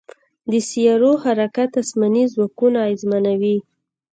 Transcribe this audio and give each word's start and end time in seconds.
د 0.51 0.53
سیارو 0.69 1.11
حرکت 1.23 1.71
اسماني 1.81 2.23
ځواکونه 2.33 2.77
اغېزمنوي. 2.85 3.57